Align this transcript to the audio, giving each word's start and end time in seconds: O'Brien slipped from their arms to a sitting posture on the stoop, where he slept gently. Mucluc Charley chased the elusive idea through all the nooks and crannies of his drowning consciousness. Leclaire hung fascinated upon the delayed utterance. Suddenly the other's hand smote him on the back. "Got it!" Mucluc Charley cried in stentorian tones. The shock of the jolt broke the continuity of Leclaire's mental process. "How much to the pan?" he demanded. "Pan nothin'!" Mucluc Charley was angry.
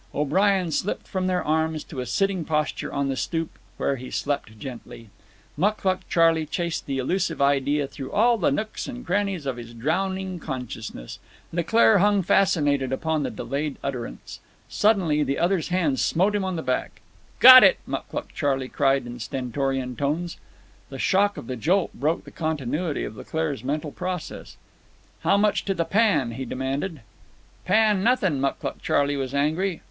O'Brien 0.15 0.71
slipped 0.71 1.07
from 1.07 1.27
their 1.27 1.43
arms 1.43 1.83
to 1.83 1.99
a 1.99 2.07
sitting 2.07 2.43
posture 2.43 2.91
on 2.91 3.07
the 3.07 3.15
stoop, 3.15 3.51
where 3.77 3.97
he 3.97 4.09
slept 4.09 4.57
gently. 4.57 5.11
Mucluc 5.55 5.99
Charley 6.09 6.47
chased 6.47 6.87
the 6.87 6.97
elusive 6.97 7.39
idea 7.39 7.85
through 7.85 8.11
all 8.11 8.39
the 8.39 8.49
nooks 8.49 8.87
and 8.87 9.05
crannies 9.05 9.45
of 9.45 9.57
his 9.57 9.75
drowning 9.75 10.39
consciousness. 10.39 11.19
Leclaire 11.53 11.99
hung 11.99 12.23
fascinated 12.23 12.91
upon 12.91 13.21
the 13.21 13.29
delayed 13.29 13.77
utterance. 13.83 14.39
Suddenly 14.67 15.21
the 15.21 15.37
other's 15.37 15.67
hand 15.67 15.99
smote 15.99 16.33
him 16.33 16.43
on 16.43 16.55
the 16.55 16.63
back. 16.63 16.99
"Got 17.39 17.63
it!" 17.63 17.77
Mucluc 17.85 18.33
Charley 18.33 18.69
cried 18.69 19.05
in 19.05 19.19
stentorian 19.19 19.95
tones. 19.95 20.37
The 20.89 20.97
shock 20.97 21.37
of 21.37 21.45
the 21.45 21.55
jolt 21.55 21.93
broke 21.93 22.23
the 22.23 22.31
continuity 22.31 23.03
of 23.03 23.15
Leclaire's 23.15 23.63
mental 23.63 23.91
process. 23.91 24.57
"How 25.19 25.37
much 25.37 25.63
to 25.65 25.75
the 25.75 25.85
pan?" 25.85 26.31
he 26.31 26.43
demanded. 26.45 27.01
"Pan 27.65 28.01
nothin'!" 28.03 28.41
Mucluc 28.41 28.81
Charley 28.81 29.15
was 29.15 29.35
angry. 29.35 29.79